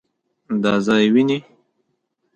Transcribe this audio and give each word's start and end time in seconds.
دا 0.63 0.73
ځای 0.85 1.05
وينې؟ 1.13 1.39